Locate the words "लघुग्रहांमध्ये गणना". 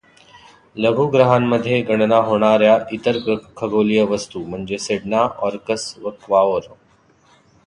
0.77-2.17